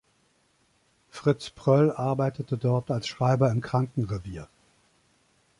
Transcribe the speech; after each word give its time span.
Fritz 1.11 1.51
Pröll 1.51 1.91
arbeitete 1.91 2.57
dort 2.57 2.89
als 2.89 3.05
Schreiber 3.07 3.51
im 3.51 3.61
Krankenrevier. 3.61 4.47